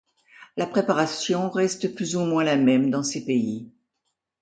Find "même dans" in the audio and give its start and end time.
2.55-3.03